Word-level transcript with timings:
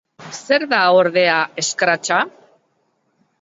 Zer 0.37 0.63
da 0.71 0.79
ordea 1.01 1.35
scratch-a? 1.67 2.19